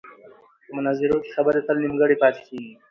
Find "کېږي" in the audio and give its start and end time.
2.47-2.73